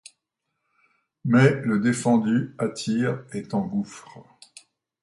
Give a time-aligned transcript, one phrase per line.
[1.25, 4.23] Mais le défendu attire, étant gouffre.